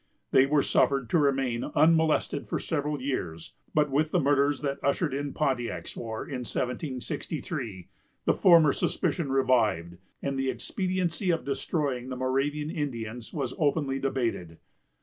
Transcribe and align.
They 0.31 0.47
were 0.47 0.63
suffered 0.63 1.11
to 1.11 1.19
remain 1.19 1.63
unmolested 1.63 2.47
for 2.47 2.57
several 2.57 2.99
years; 2.99 3.53
but 3.75 3.91
with 3.91 4.09
the 4.09 4.19
murders 4.19 4.61
that 4.63 4.83
ushered 4.83 5.13
in 5.13 5.31
Pontiac's 5.31 5.95
war, 5.95 6.23
in 6.25 6.39
1763, 6.39 7.87
the 8.25 8.33
former 8.33 8.73
suspicion 8.73 9.31
revived, 9.31 9.99
and 10.19 10.39
the 10.39 10.49
expediency 10.49 11.29
of 11.29 11.45
destroying 11.45 12.09
the 12.09 12.17
Moravian 12.17 12.71
Indians 12.71 13.31
was 13.31 13.53
openly 13.59 13.99
debated. 13.99 14.57